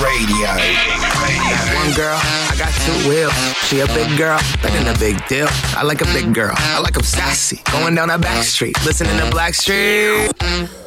[0.00, 0.48] Radio.
[0.48, 3.34] I got One girl, I got two wheels.
[3.68, 5.48] She a big girl, that ain't a big deal.
[5.76, 7.60] I like a big girl, I like them sassy.
[7.70, 10.32] Going down that back street, listening to Black Street.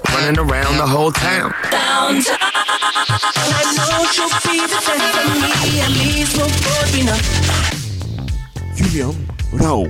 [0.09, 1.53] Running around the whole town.
[1.69, 2.37] Downtown.
[2.41, 7.21] I know you'll be the death for me, at least we'll both be enough.
[8.75, 9.13] Julian
[9.53, 9.85] Rauw.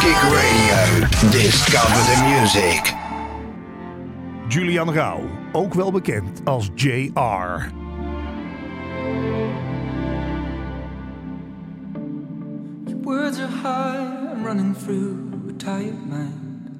[0.00, 1.08] Gig Radio.
[1.30, 2.99] Discover the music.
[4.50, 5.20] Julian Rauw,
[5.52, 7.70] ook wel bekend als JR.
[13.02, 15.16] Words are high, I'm running through
[15.48, 16.78] a tired mind.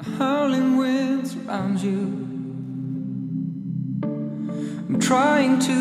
[0.00, 2.26] A howling wind surrounds you.
[4.88, 5.72] I'm trying to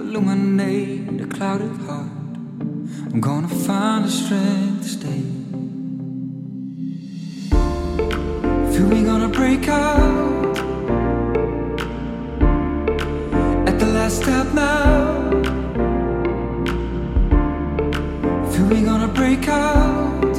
[0.00, 2.36] illuminate a clouded heart.
[3.12, 5.45] I'm gonna find the strength to stay.
[8.76, 10.58] Feel we gonna break out
[13.66, 15.30] at the last step now.
[18.50, 20.36] Feel we gonna break out.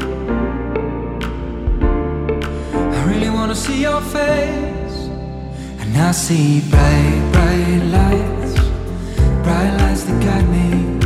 [2.94, 4.98] I really wanna see your face,
[5.80, 8.54] and I see bright, bright lights,
[9.42, 10.97] bright lights that guide me,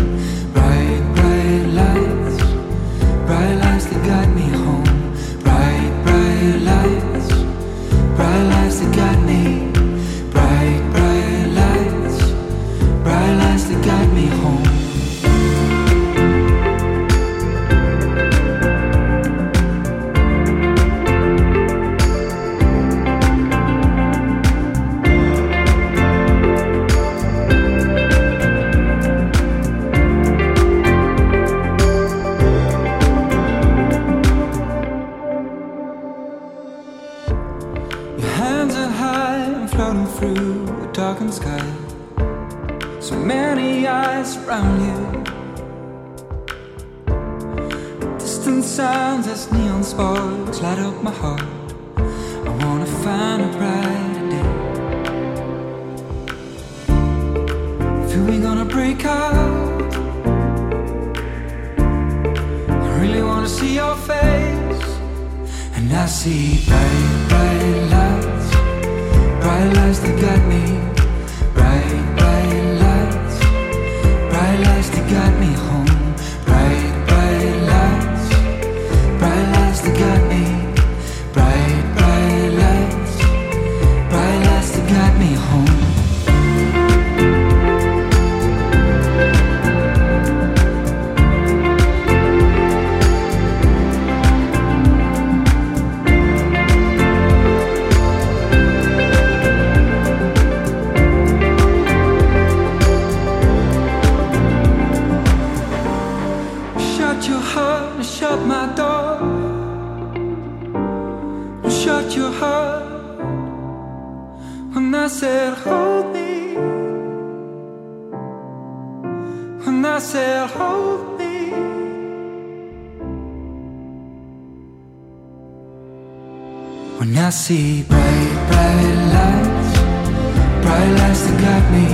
[131.02, 131.88] lies that got me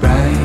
[0.00, 0.43] right.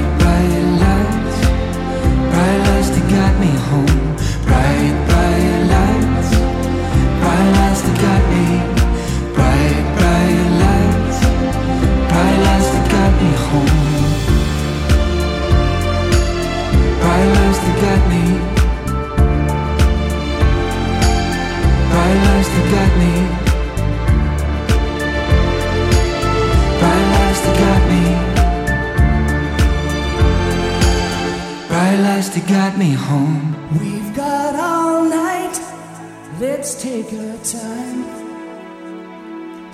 [37.04, 38.04] Take our time.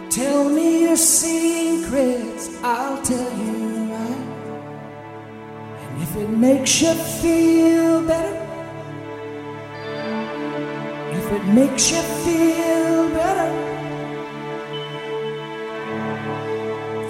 [0.09, 3.53] Tell me your secrets, I'll tell you
[3.91, 4.27] mine.
[5.81, 8.37] And if it makes you feel better,
[11.19, 13.49] if it makes you feel better,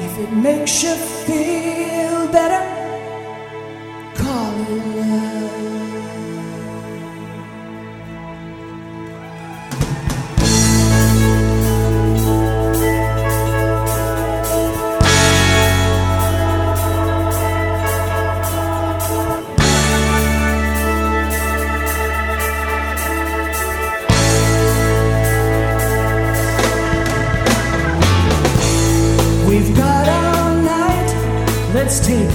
[0.06, 0.96] if it makes you
[1.26, 2.85] feel better,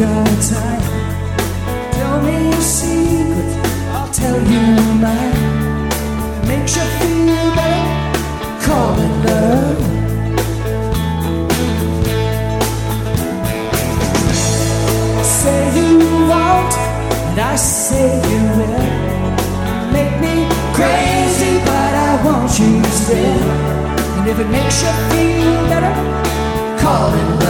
[0.02, 0.82] our time.
[1.93, 4.62] Tell me your secret, I'll tell you
[5.05, 5.91] mine.
[6.37, 7.85] It makes you feel better,
[8.64, 9.79] call it love.
[15.25, 15.99] Say you
[16.31, 16.75] won't,
[17.29, 18.88] and I say you will.
[19.93, 20.35] Make me
[20.79, 23.50] crazy, but I want you still.
[24.19, 25.94] And if it makes you feel better,
[26.81, 27.50] call it love.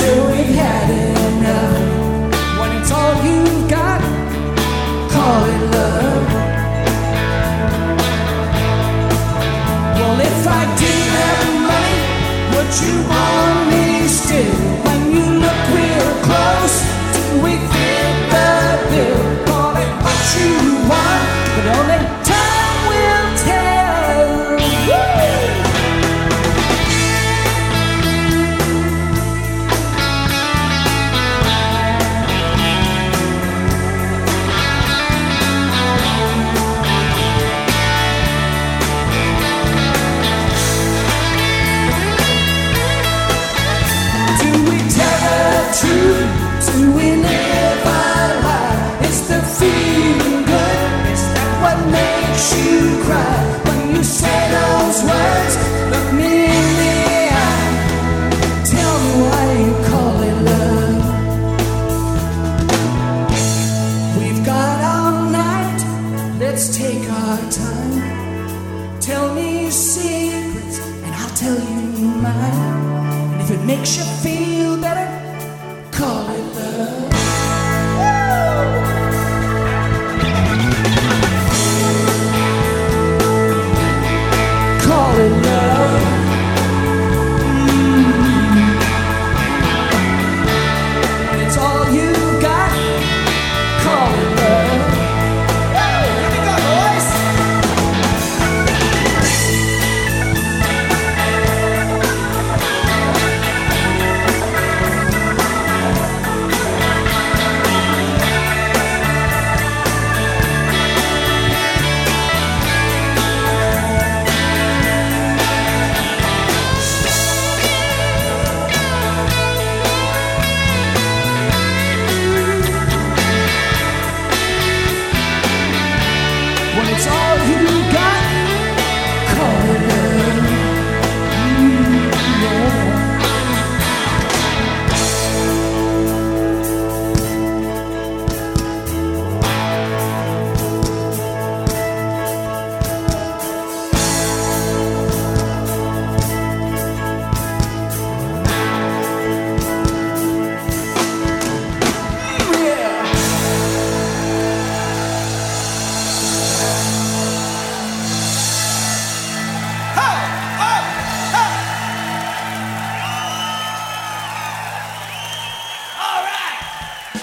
[0.00, 0.88] till we've had
[1.28, 1.76] enough.
[2.58, 4.00] When it's all you've got,
[5.14, 6.26] call it love.
[9.96, 11.98] Well, if I didn't have money,
[12.52, 14.59] would you want me still?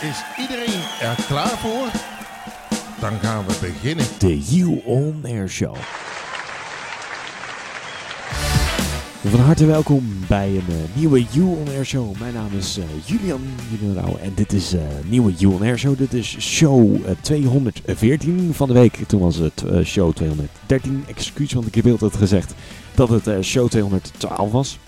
[0.02, 1.88] Is iedereen er klaar voor?
[3.00, 4.06] Dan gaan we beginnen.
[4.20, 5.76] De You On Air Show.
[9.26, 12.20] Van harte welkom bij een eh, nieuwe You On Air Show.
[12.20, 15.98] Mijn naam is eh, Julian Julian en dit is een nieuwe You On Air Show.
[15.98, 18.98] Dit is show eh, 214 van de week.
[19.08, 21.04] Toen was het eh, show 213.
[21.08, 22.54] Excuus, want ik heb altijd gezegd
[22.96, 24.80] dat het eh, show 212 was.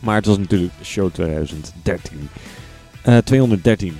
[0.00, 2.28] Maar het was natuurlijk show 2013.
[3.02, 3.96] Eh 213.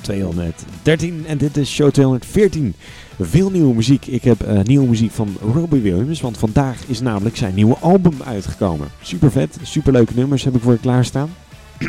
[0.00, 2.74] 2213 en dit is show 214.
[3.20, 4.06] Veel nieuwe muziek.
[4.06, 8.14] Ik heb eh, nieuwe muziek van Robbie Williams, want vandaag is namelijk zijn nieuwe album
[8.24, 8.88] uitgekomen.
[9.02, 11.30] Super vet, super leuke nummers heb ik voor je klaarstaan.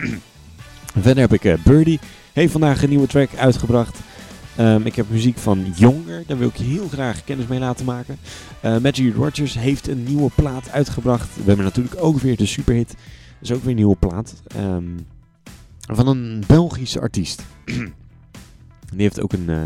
[1.02, 2.00] Verder heb ik eh, Birdie,
[2.34, 4.00] heeft vandaag een nieuwe track uitgebracht.
[4.56, 8.18] Ehm, ik heb muziek van Jonger, daar wil ik heel graag kennis mee laten maken.
[8.62, 11.36] Eh Magic Rogers heeft een nieuwe plaat uitgebracht.
[11.36, 12.98] We hebben natuurlijk ook weer de superhit, dat
[13.50, 14.34] is ook weer een nieuwe plaat.
[14.48, 14.84] Ehm,
[15.96, 17.44] van een Belgische artiest.
[18.92, 19.62] Die heeft ook een, eh,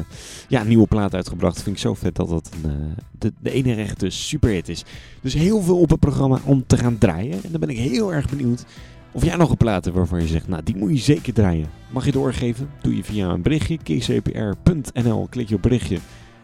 [0.47, 1.61] ja, nieuwe plaat uitgebracht.
[1.61, 2.75] Vind ik zo vet dat dat een, eh,
[3.19, 4.83] de, de ene rechte superhit is.
[5.21, 7.43] Dus heel veel op het programma om te gaan draaien.
[7.43, 8.65] En dan ben ik heel erg benieuwd
[9.13, 11.69] of jij nog een plaat hebt waarvan je zegt, nou die moet je zeker draaien.
[11.91, 12.69] Mag je doorgeven?
[12.81, 15.97] Doe je via een berichtje, kcpr.nl, klik je op berichtje.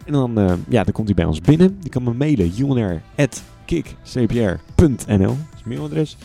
[0.06, 1.78] En dan, eh, ja, dan komt hij bij ons binnen.
[1.82, 6.18] Je kan me mailen, jonair.kickcpr.nl, dat is mailadres.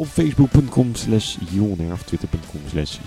[0.00, 1.36] Op facebook.com slash
[1.92, 2.98] of twitter.com slash.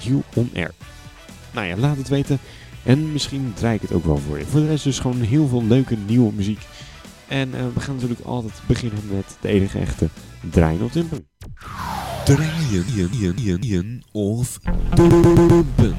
[1.54, 2.38] Nou ja, laat het weten.
[2.84, 4.46] En misschien draai ik het ook wel voor je.
[4.46, 6.68] Voor de rest dus gewoon heel veel leuke nieuwe muziek.
[7.28, 10.08] En eh, we gaan natuurlijk altijd beginnen met de enige echte
[10.50, 11.28] draaien of dumpen.
[12.26, 14.60] Draaien, ien, ien, ien, ien, of
[14.96, 15.96] dumpen.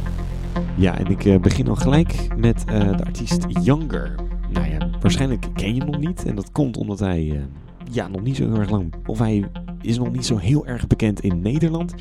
[0.77, 4.15] Ja, en ik eh, begin al gelijk met eh, de artiest Younger.
[4.53, 6.25] Nou ja, waarschijnlijk ken je hem nog niet.
[6.25, 7.47] En dat komt omdat hij
[7.91, 8.95] ja, nog niet zo heel erg lang...
[9.07, 9.45] Of hij
[9.85, 11.95] is nog niet zo heel erg bekend in Nederland.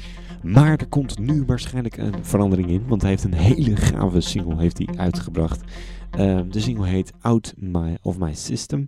[0.44, 2.88] Maar er komt nu waarschijnlijk een verandering in.
[2.88, 5.62] Want hij heeft een hele gave single heeft hij uitgebracht.
[6.12, 8.80] Eh, de single heet Out my, of My System.
[8.80, 8.88] En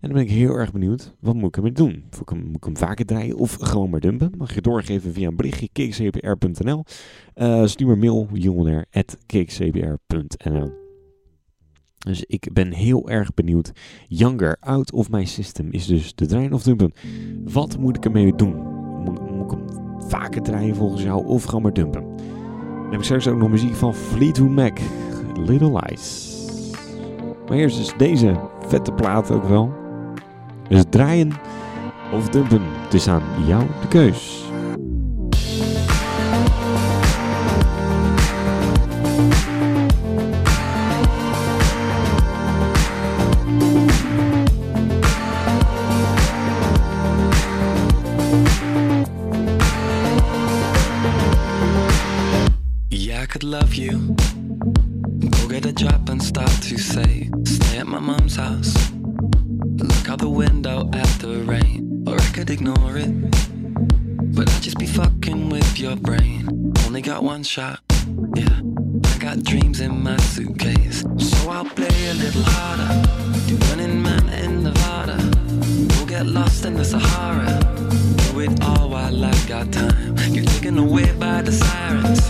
[0.00, 1.14] dan ben ik heel erg benieuwd.
[1.20, 2.04] Wat moet ik ermee doen?
[2.10, 4.32] Moet ik hem, moet ik hem vaker draaien of gewoon maar dumpen?
[4.36, 6.84] Mag je doorgeven via een berichtje kcpr.nl.
[7.34, 10.85] Eh stuur me mail jongenair.kcbr.nl
[12.06, 13.72] Dus ik ben heel erg benieuwd.
[14.08, 16.92] Younger, Out of My System is dus de draaien of dumpen.
[17.44, 18.54] Wat moet ik ermee doen?
[19.04, 19.64] Moet, ik hem
[20.08, 22.02] vaker draaien volgens jou of gewoon maar dumpen?
[22.02, 24.78] Dan heb ik straks ook nog muziek van Fleetwood Mac,
[25.34, 26.34] Little Lies.
[27.48, 29.72] Maar eerst is deze vette plaat ook wel.
[30.68, 31.32] Dus draaien
[32.12, 34.45] of dumpen, het is aan jou de keus.
[53.36, 54.16] Could love you.
[55.18, 58.74] Go get a job and start to say, stay at my mom's house.
[59.76, 63.12] Look out the window at the rain, or I could ignore it.
[64.34, 66.72] But I'd just be fucking with your brain.
[66.86, 67.80] Only got one shot,
[68.34, 68.60] yeah.
[69.04, 72.88] I got dreams in my suitcase, so I'll play a little harder.
[73.48, 75.18] Do running man in Nevada.
[75.94, 77.85] Go get lost in the Sahara.
[78.36, 80.14] Do it all while I got time.
[80.34, 82.20] Get taken away by the sirens.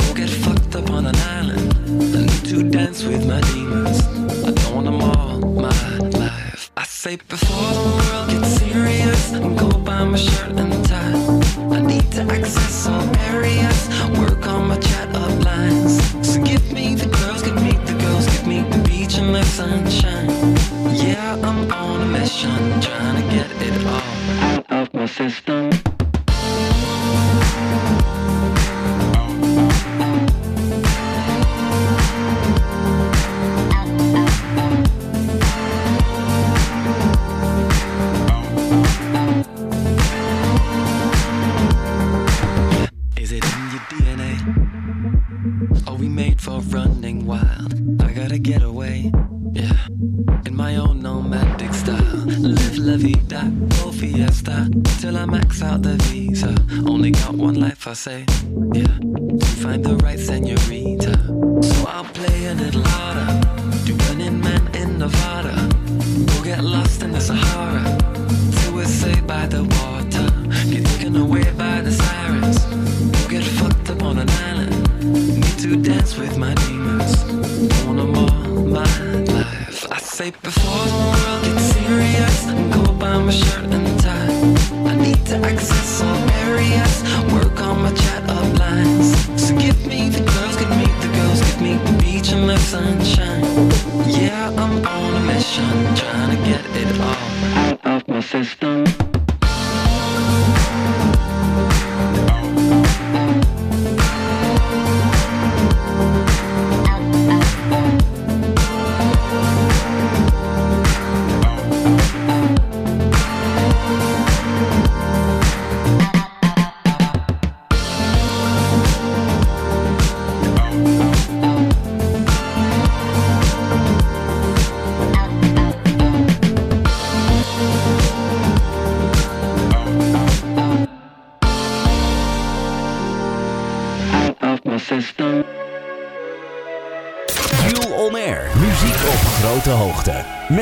[0.00, 1.74] Go get fucked up on an island.
[2.16, 4.00] I need to dance with my demons.
[4.46, 6.70] I don't want them all my life.
[6.78, 11.76] I say before the world gets serious, go buy my shirt and tie.
[11.76, 13.88] I need to access all areas,
[14.18, 14.78] work on my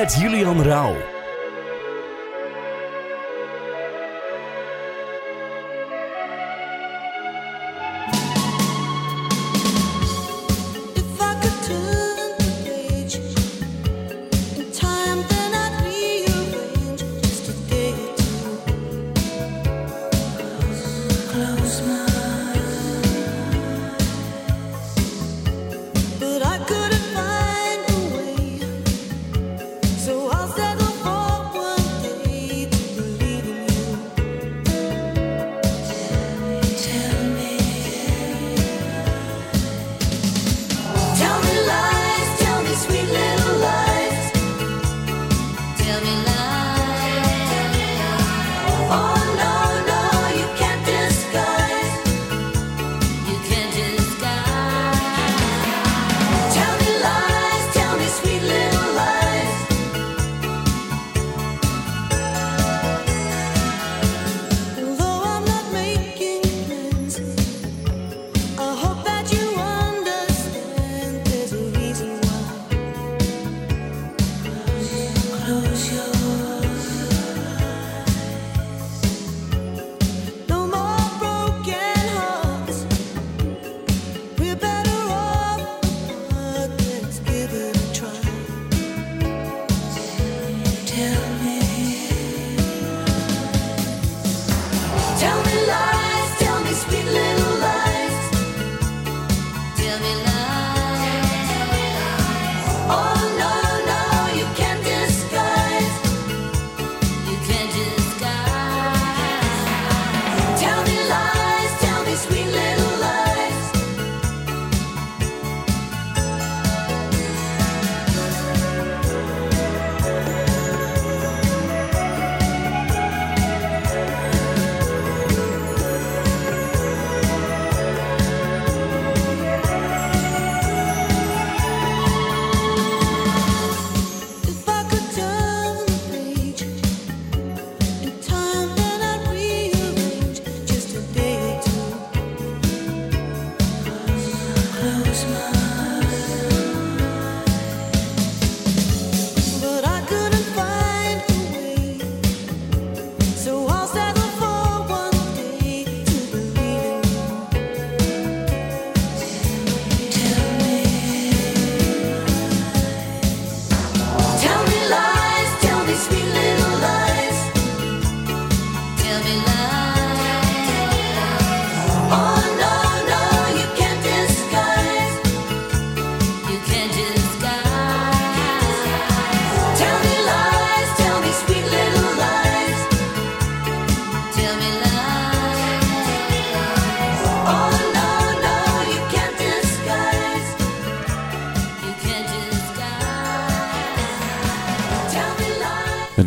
[0.08, 1.17] Met Julian Rauw.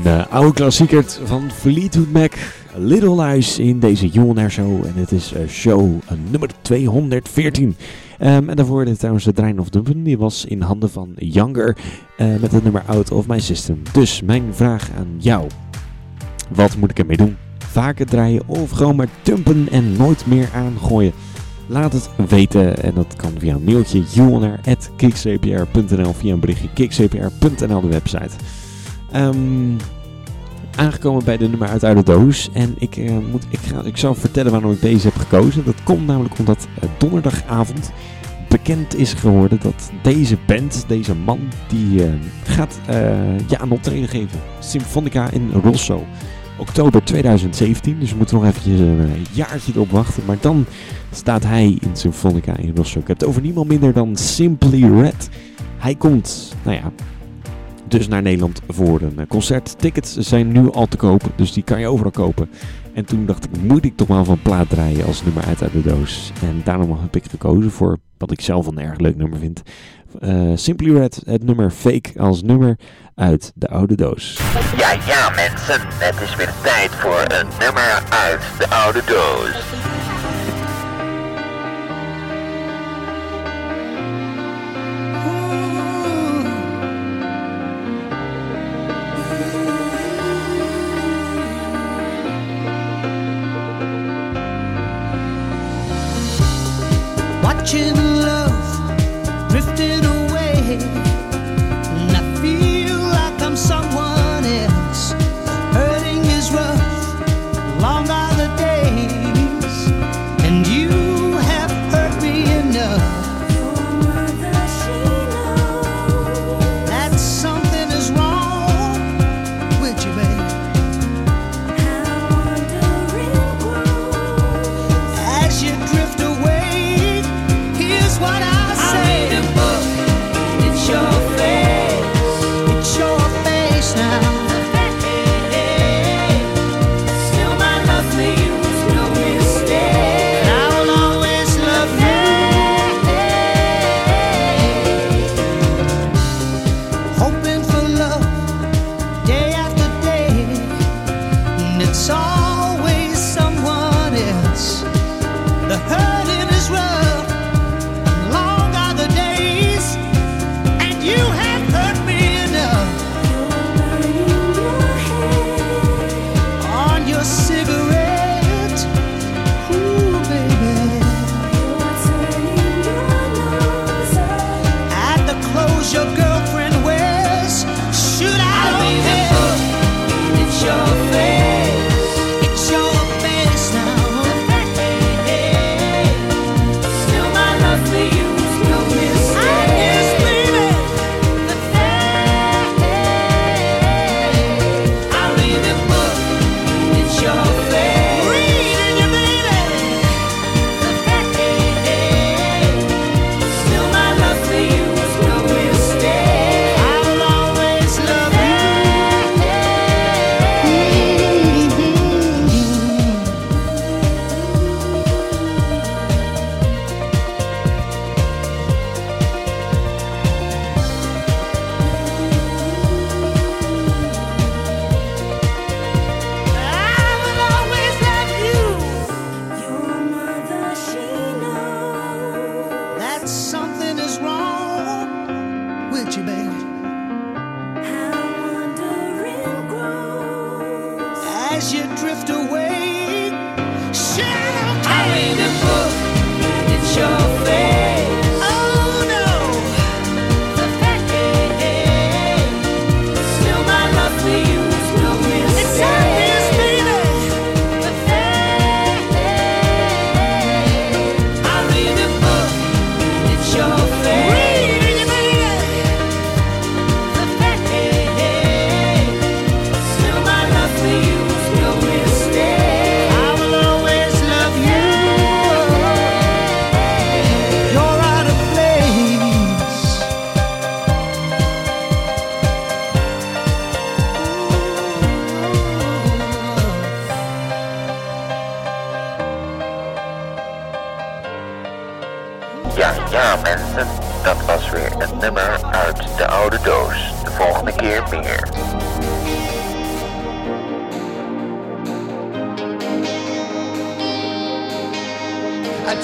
[0.03, 2.33] Een eh, oude klassieker van Fleetwood Mac,
[2.75, 4.85] Little Lies in deze Jonair Show.
[4.85, 7.75] En het is eh, show eh, nummer 214.
[8.17, 11.77] Ehm, en daarvoor de trouwens de Drein of Dumpen, die was in handen van Younger
[12.17, 13.81] met het nummer Out of My System.
[13.91, 15.47] Dus mijn vraag aan jou,
[16.49, 17.37] wat moet ik ermee doen?
[17.57, 21.13] Vaker draaien of gewoon maar dumpen en nooit meer aangooien?
[21.67, 27.87] Laat het weten en dat kan via een mailtje jonair.kickcpr.nl via een berichtje kickcpr.nl de
[27.87, 28.31] website.
[29.11, 29.75] Ehm,
[30.75, 32.49] aangekomen bij de nummer uit de doos.
[32.53, 35.65] En ik, eh, moet, ik, ga, ik zal vertellen waarom ik deze heb gekozen.
[35.65, 37.91] Dat komt namelijk omdat eh, donderdagavond
[38.49, 42.11] bekend is geworden dat deze band, deze man, die eh,
[42.43, 42.79] gaat
[43.47, 44.39] ja, een optreden geven.
[44.59, 46.05] Symfonica in Rosso.
[46.57, 50.23] Oktober 2017, dus we moeten nog eventjes een jaartje erop wachten.
[50.25, 50.65] Maar dan
[51.11, 52.99] staat hij in Symfonica in Rosso.
[52.99, 55.29] Ik heb het over niemand minder dan Simply Red.
[55.77, 56.91] Hij komt, nou ja,
[57.91, 59.79] dus naar Nederland voor een eh, concert.
[59.79, 62.49] Tickets zijn nu al te kopen, dus die kan je overal kopen.
[62.93, 65.71] En toen dacht ik, moet ik toch wel van plaat draaien als nummer uit uit
[65.71, 66.31] de doos.
[66.41, 69.61] En daarom heb ik gekozen voor wat ik zelf een erg leuk nummer vind.
[70.19, 72.79] Eh, Simply Red, het nummer Fake als nummer
[73.15, 74.39] uit de oude doos.
[74.77, 80.10] Ja, ja mensen, het is weer tijd voor een nummer uit de oude doos.
[97.63, 98.20] için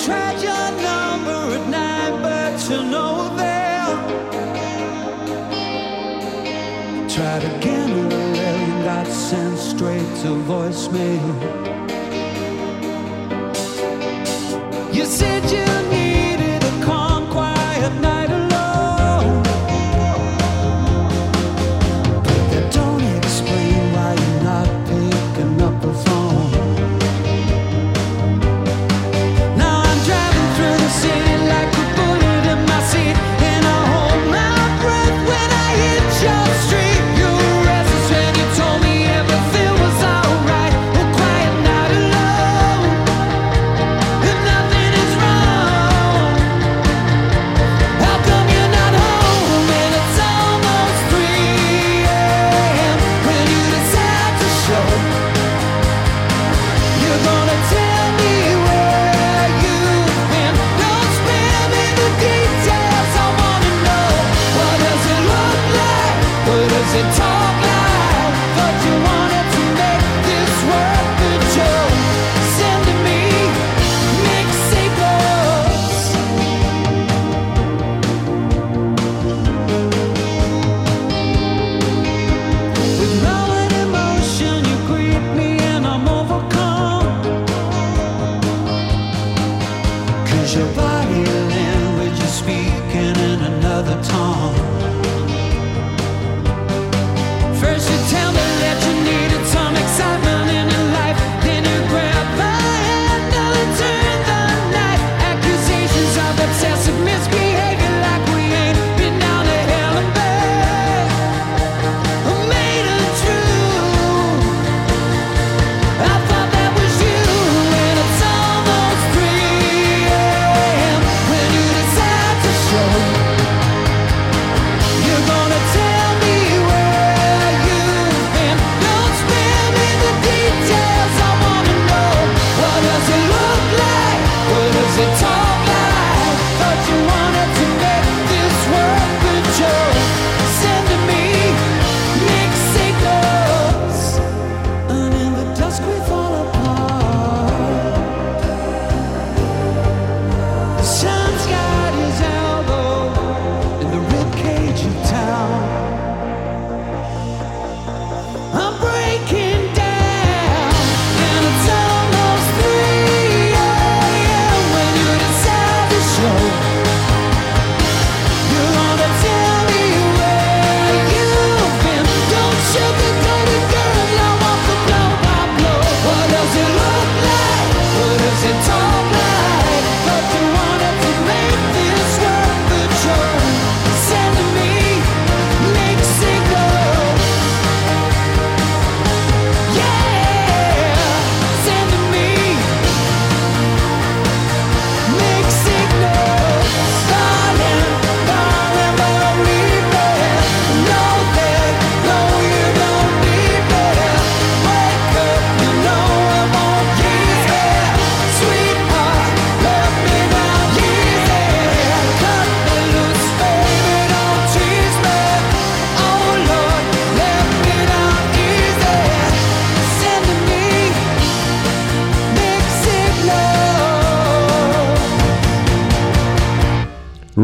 [0.06, 3.94] tried your number at night, but to no avail.
[7.10, 11.28] Tried again earlier got sent straight to voicemail.
[14.94, 15.97] You said you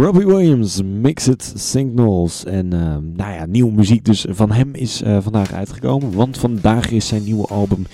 [0.03, 2.45] Robbie Williams, Mixed Signals.
[2.45, 6.13] En ehm, nou ja, nieuwe muziek dus van hem is eh, vandaag uitgekomen.
[6.13, 7.85] Want vandaag is zijn nieuwe album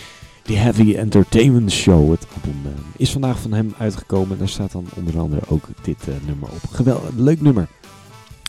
[0.43, 2.12] The Heavy Entertainment Show.
[2.12, 4.38] Het album eh, is vandaag van hem uitgekomen.
[4.38, 6.69] Daar staat dan onder andere ook dit eh, nummer op.
[6.72, 7.67] Geweldig, leuk nummer.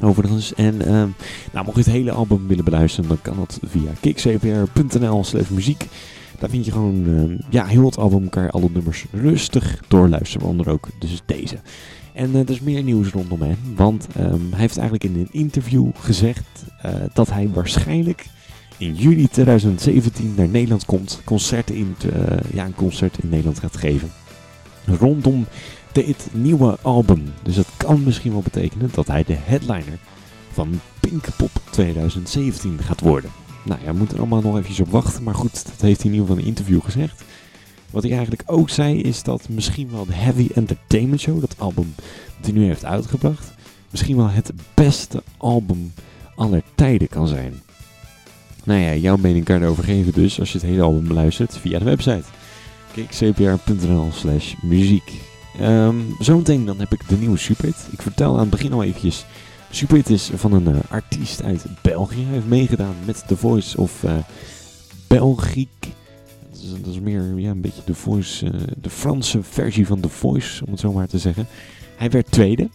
[0.03, 0.55] Overigens.
[0.55, 1.09] En ehm,
[1.53, 5.87] nou, mocht je het hele album willen beluisteren, dan kan dat via kickcpr.nl slash muziek.
[6.39, 10.47] Daar vind je gewoon, ehm, ja, heel het album kan je alle nummers rustig doorluisteren.
[10.47, 11.59] Waaronder ook dus deze.
[12.21, 13.57] En eh, er is meer nieuws rondom hem.
[13.77, 16.47] Want ehm, hij heeft eigenlijk in een interview gezegd
[16.83, 18.27] eh, dat hij waarschijnlijk
[18.77, 21.21] in juli 2017 naar Nederland komt.
[21.25, 24.11] Concerten in, eh, ja, een concert in Nederland gaat geven.
[24.85, 25.47] Rondom
[25.93, 27.25] dit nieuwe album.
[27.43, 29.99] Dus dat kan misschien wel betekenen dat hij de headliner
[30.53, 33.31] van Pinkpop 2017 gaat worden.
[33.65, 35.23] Nou ja, we moeten er allemaal nog even op wachten.
[35.23, 37.25] Maar goed, dat heeft hij in ieder geval in een interview gezegd.
[37.91, 41.95] Wat hij eigenlijk ook zei is dat misschien wel de Heavy Entertainment Show, dat album
[42.37, 43.53] dat hij nu heeft uitgebracht,
[43.91, 45.93] misschien wel het beste album
[46.35, 47.63] aller tijden kan zijn.
[48.65, 51.79] Nou ja, jouw mening kan erover geven dus als je het hele album beluistert via
[51.79, 52.25] de website.
[52.93, 55.13] kickcpr.nl slash muziek.
[55.59, 57.89] Ehm, zometeen dan heb ik de nieuwe Superhit.
[57.91, 59.25] Ik vertel aan het begin al eventjes.
[59.71, 62.25] Superhit is van een eh, artiest uit België.
[62.25, 64.13] Hij heeft meegedaan met The Voice of uh.
[66.61, 70.65] Dat is, meer ja, een beetje de, voice, eh, de Franse versie van The Voice,
[70.65, 71.47] om het zo maar te zeggen.
[71.97, 72.69] Hij werd tweede.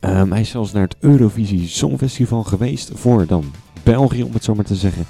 [0.00, 4.54] Ehm, hij is zelfs naar het Eurovisie Songfestival geweest voor dan België, om het zo
[4.54, 5.04] maar te zeggen.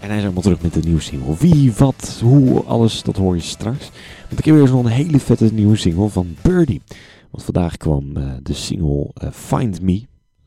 [0.00, 1.36] En hij is allemaal terug met de nieuwe single.
[1.38, 3.90] Wie, wat, hoe, alles, dat hoor je straks.
[4.28, 6.82] Want ik heb weer zo'n hele vette nieuwe single van Birdie.
[7.30, 10.02] Want vandaag kwam eh, de single eh, Find Me.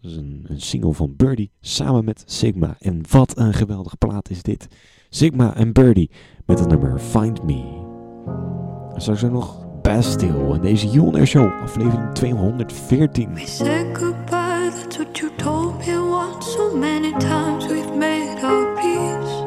[0.08, 2.76] Dat is een, een single van Birdie samen met Sigma.
[2.80, 4.68] En wat een geweldige plaat is dit.
[5.10, 6.10] Sigma en Birdie
[6.46, 7.64] met het nummer Find Me.
[8.94, 13.38] En straks ook nog Bastille en deze Jon Air Show, aflevering 214.
[13.38, 16.52] Say goodbye, that's what you told me once.
[16.52, 19.44] So many times we've made our peace.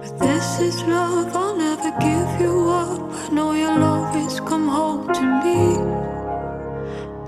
[0.00, 3.12] But this is love, I'll never give you up.
[3.12, 6.05] I know you'll always come home to me.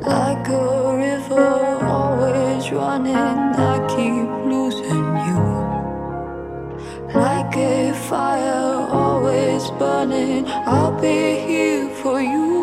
[0.00, 5.42] Like a river, always running, I keep losing you.
[7.14, 12.58] Like a fire, always burning, I'll be here for you.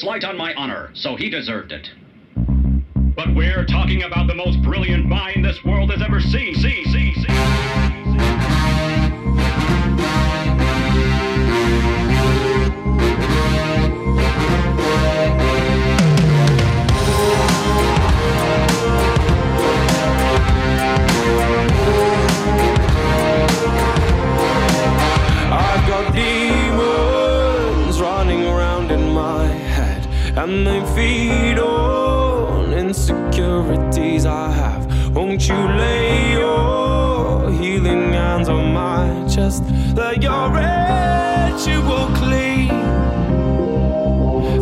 [0.00, 1.90] Slight on my honor, so he deserved it.
[3.16, 6.54] But we're talking about the most brilliant mind this world has ever seen.
[6.54, 7.26] See, see, see.
[25.50, 26.37] I've got demons
[30.38, 34.86] and they feed on insecurities I have.
[35.12, 39.64] Won't you lay your healing hands on my chest?
[39.96, 42.70] Let your ritual clean.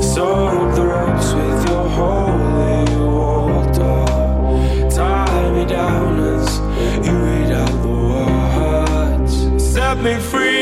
[0.01, 3.99] Soak the ropes with your holy water.
[4.97, 6.59] Tie me down as
[7.07, 9.73] you read out the words.
[9.75, 10.56] Set me free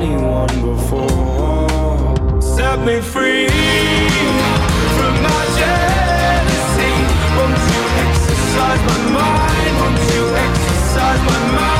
[0.00, 2.40] anyone before.
[2.40, 3.48] Set me free
[4.96, 6.92] from my jealousy.
[7.36, 9.74] Won't you exercise my mind?
[9.80, 11.77] Won't you exercise my mind?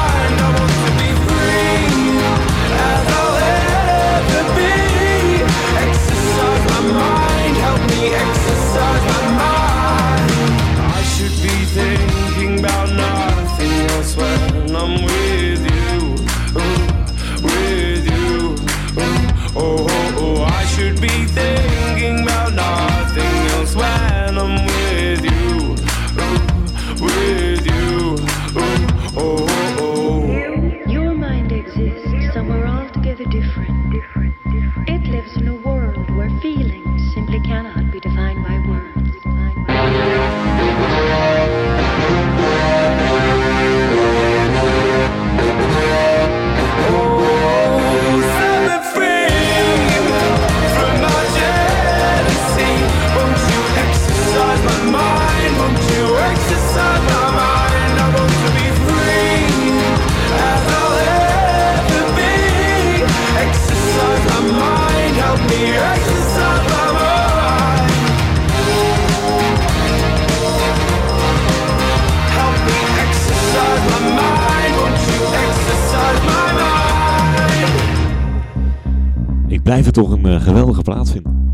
[80.02, 81.52] Toch een eh, geweldige plaat vinden.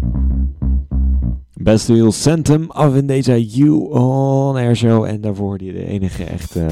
[1.54, 5.04] Best Wheel Centum af in deze You On Air Show.
[5.04, 6.66] En daarvoor je de enige echt eh,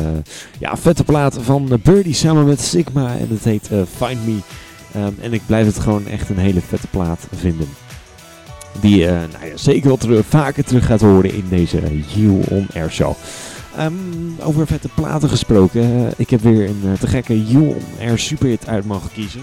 [0.59, 3.17] ja, vette plaat van Birdie samen met Sigma.
[3.17, 4.39] En dat heet eh, Find Me.
[4.95, 7.69] Ehm, en ik blijf het gewoon echt een hele vette plaat vinden.
[8.81, 11.81] Die eh, nou ja, zeker wel terug, vaker terug gaat horen in deze
[12.15, 13.15] You On Air Show.
[13.77, 13.93] Ehm,
[14.41, 16.13] over vette platen gesproken.
[16.17, 19.43] ik heb weer een te gekke You On Air superhit uit mogen kiezen.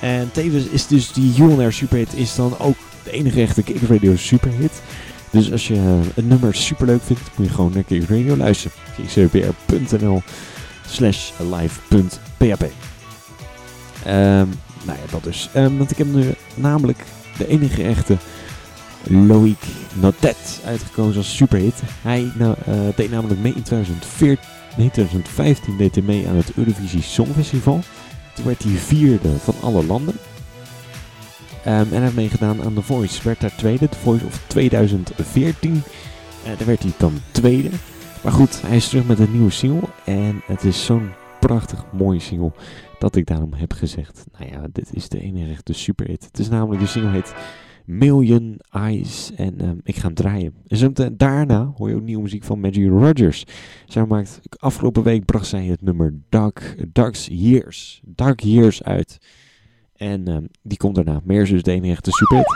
[0.00, 3.62] En tevens is dus die You On Air superhit is dan ook de enige echte
[3.62, 4.82] Kick Radio superhit.
[5.30, 8.36] Dus als je eh, een nummer super leuk vindt, moet je gewoon naar Kick Radio
[8.36, 8.76] luisteren.
[8.96, 10.22] kicksrpr.nl
[10.86, 12.64] slash live.php
[14.04, 14.46] Ehm
[14.84, 15.48] Nou ja, dat dus.
[15.52, 17.04] Ehm, want ik heb nu namelijk
[17.38, 18.16] de enige echte
[19.02, 19.58] Loïc
[19.92, 21.82] Notet uitgekozen als superhit.
[22.02, 26.52] Hij nou, eh, deed namelijk mee in 2014, nee, 2015 deed hij mee aan het
[26.54, 27.80] Eurovisie Songfestival.
[28.34, 30.14] Toen werd hij vierde van alle landen.
[31.64, 33.22] Ehm, en hij heeft meegedaan aan The Voice.
[33.22, 35.82] Werd daar tweede, The Voice of 2014.
[36.44, 37.70] Eh daar werd hij dan tweede.
[38.22, 39.88] Maar goed, hij is terug met een nieuwe single.
[40.04, 42.52] En het is zo'n prachtig mooie single
[42.98, 44.24] dat ik daarom heb gezegd.
[44.38, 46.24] Nou ja, dit is de enige echte superhit.
[46.24, 47.34] Het is namelijk, de single heet
[47.84, 49.32] Million Eyes.
[49.36, 50.54] En ehm, ik ga hem draaien.
[50.66, 53.44] En zo daarna hoor je ook nieuwe muziek van Maggie Rogers.
[53.86, 58.02] Zij maakt, afgelopen week bracht zij het nummer Dark, Dark's Years.
[58.04, 59.18] Dark Years uit.
[59.96, 61.20] En ehm, die komt daarna.
[61.24, 62.46] Meer is dus de enige echte superhit.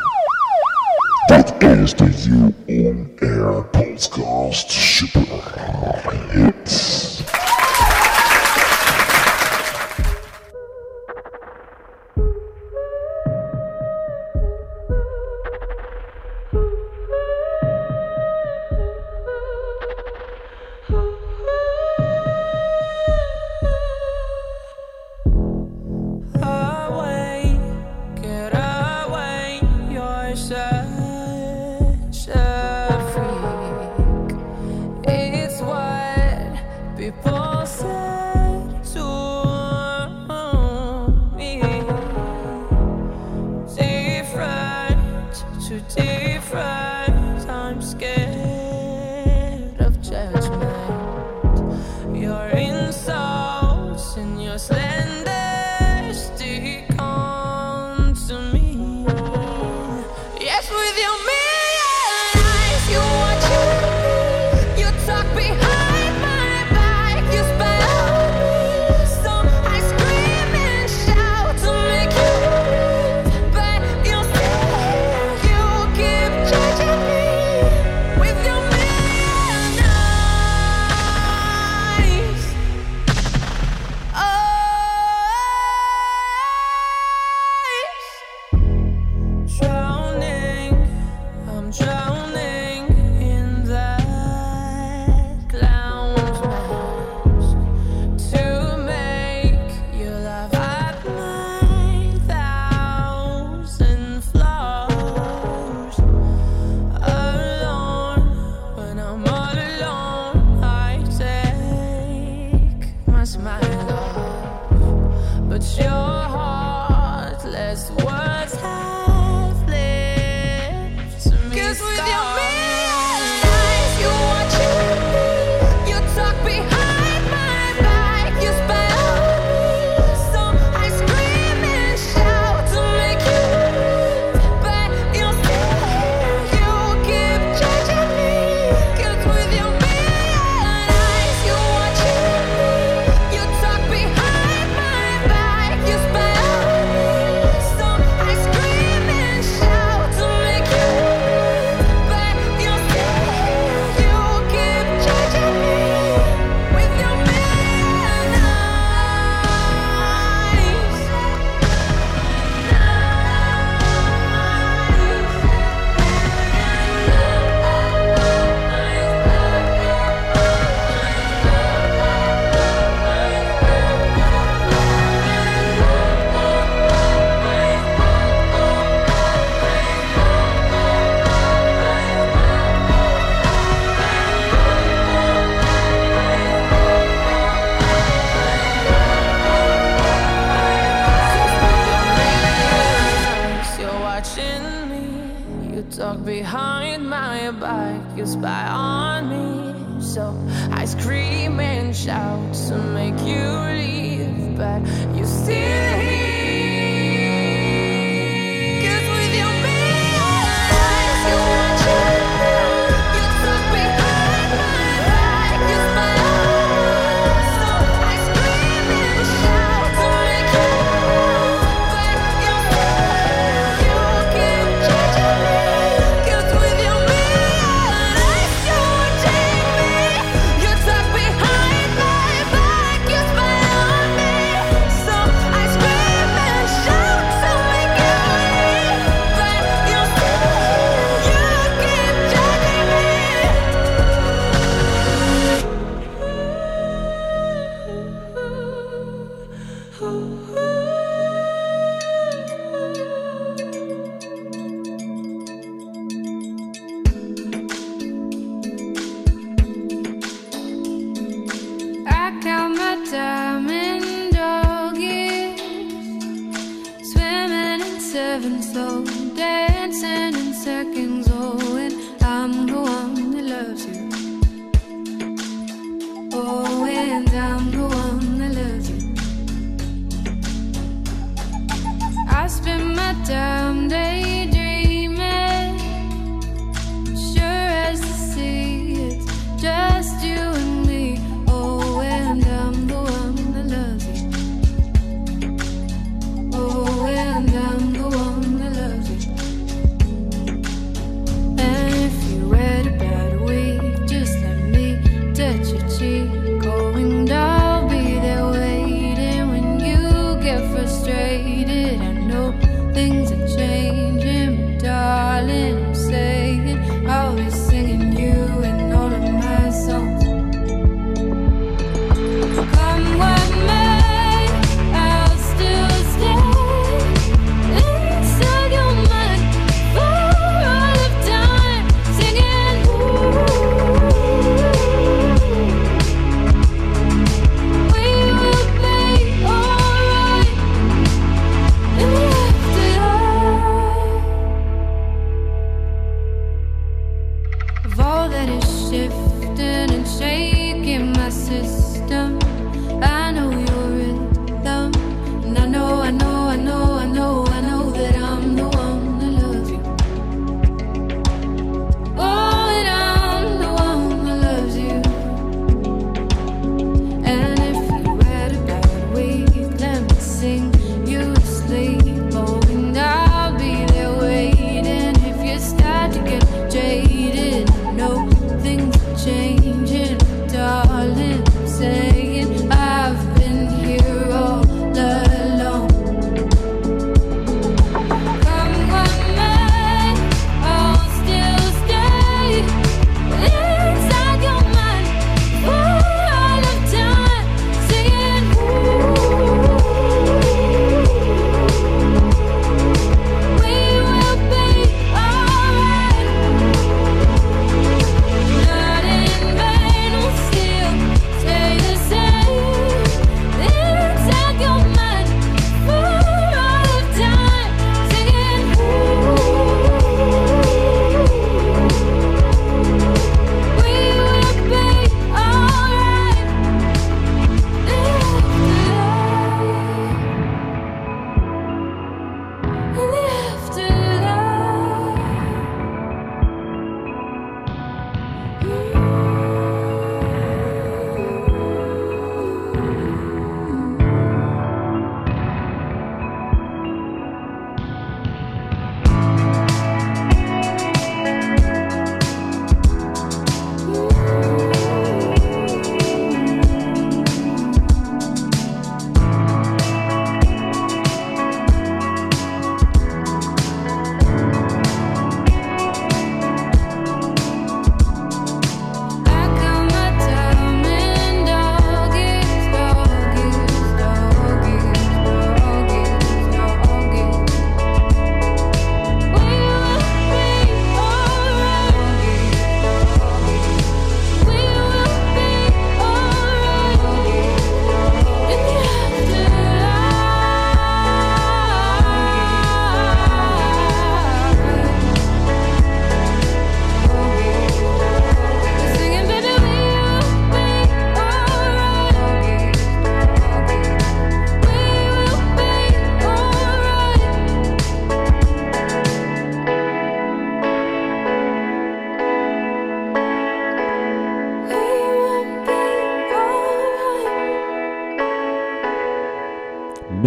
[1.29, 5.27] Dat is de You On Air Podcast Super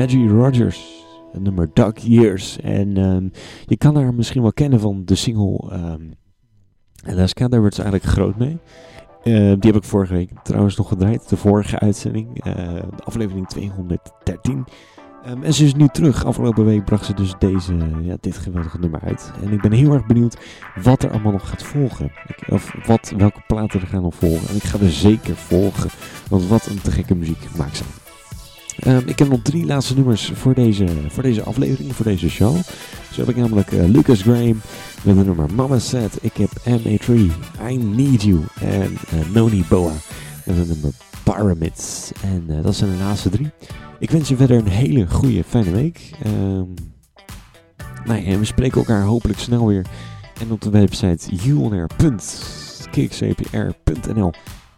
[0.02, 1.06] Maggie Rogers.
[1.40, 2.60] Nummer Dark Years.
[2.60, 3.28] En ehm,
[3.66, 6.02] je kan haar misschien wel kennen van de single ehm
[7.06, 7.48] Alaska.
[7.48, 8.58] Daar werd ze eigenlijk groot mee.
[9.24, 11.30] Eh, die heb ik vorige week trouwens nog gedraaid.
[11.30, 12.44] De vorige uitzending.
[12.44, 12.54] eh,
[12.96, 14.66] de aflevering 213.
[15.24, 16.26] Ehm, en ze is nu terug.
[16.26, 19.32] Afgelopen week bracht ze dus deze, ja, dit geweldige nummer uit.
[19.44, 20.38] En ik ben heel erg benieuwd
[20.84, 22.12] wat er allemaal nog gaat volgen.
[22.50, 24.50] Of wat, welke platen er gaan nog volgen.
[24.50, 25.90] En ik ga er zeker volgen.
[26.30, 28.01] Want wat een te gekke muziek maakt zij.
[28.80, 32.56] Ehm, ik heb nog drie laatste nummers voor deze, voor deze aflevering, voor deze show.
[33.12, 34.62] Zo heb ik namelijk eh, Lucas Graham
[35.04, 36.18] met het nummer Mama Said.
[36.22, 37.12] Ik heb MA3,
[37.70, 38.40] I Need You.
[38.60, 39.94] En eh, Noni Boa
[40.46, 40.92] met het nummer
[41.24, 42.12] Pyramids.
[42.22, 43.52] En eh, dat zijn de laatste drie.
[44.00, 46.12] Ik wens je verder een hele goede, fijne week.
[46.24, 46.64] Ehm
[48.06, 49.86] nou we spreken elkaar hopelijk snel weer.
[50.40, 54.32] En op de website uonair.kickcpr.nl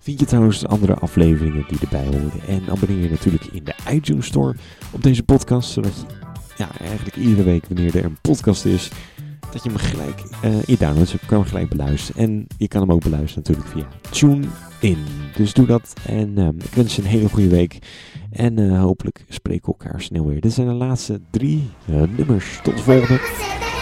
[0.04, 2.42] vind je trouwens de andere afleveringen die erbij horen.
[2.48, 4.56] En abonneer je natuurlijk in de iTunes Store
[4.92, 5.72] op deze podcast.
[5.72, 6.16] Zodat je
[6.58, 8.90] ja, eigenlijk iedere week wanneer er een podcast is,
[9.52, 12.22] dat je hem gelijk eh in downloads hebt, kan hem gelijk beluisteren.
[12.22, 15.06] En je kan hem ook beluisteren natuurlijk via TuneIn.
[15.36, 15.94] Dus doe dat.
[16.06, 17.78] En ehm, ik wens je een hele goede week.
[18.32, 20.42] En eh, hopelijk spreken we elkaar snel weer.
[20.42, 22.60] Dit zijn de laatste drie eh, nummers.
[22.64, 23.73] Tot de volgende.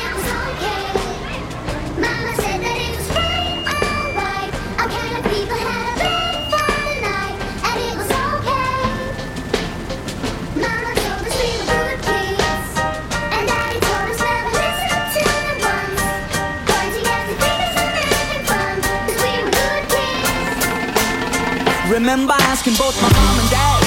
[22.12, 23.84] Remember asking both my mom and dad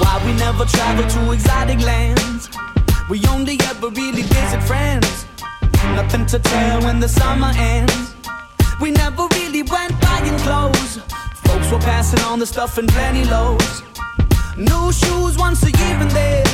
[0.00, 2.48] why we never traveled to exotic lands.
[3.10, 5.26] We only ever really visit friends.
[5.94, 8.14] Nothing to tell when the summer ends.
[8.80, 11.00] We never really went buying clothes.
[11.44, 13.82] Folks were passing on the stuff in plenty loads.
[14.56, 16.46] New shoes once a year and then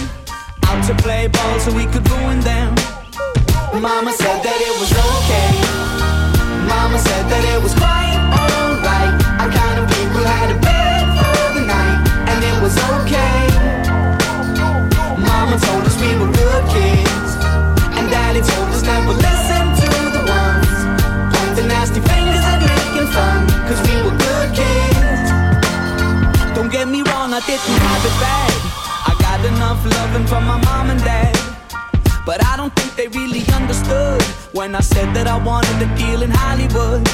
[0.64, 2.74] out to play ball so we could ruin them.
[3.80, 5.50] Mama said that it was okay.
[6.66, 8.15] Mama said that it was quite
[29.88, 31.34] loving from my mom and dad.
[32.24, 34.22] But I don't think they really understood
[34.52, 37.06] when I said that I wanted to deal in Hollywood.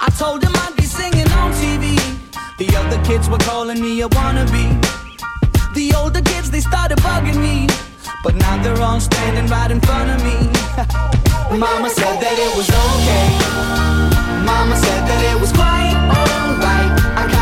[0.00, 1.98] I told them I'd be singing on TV.
[2.58, 4.66] The other kids were calling me a wannabe.
[5.74, 7.68] The older kids, they started bugging me.
[8.22, 10.38] But now they're all standing right in front of me.
[11.58, 13.26] Mama said that it was okay.
[14.46, 17.41] Mama said that it was quite alright.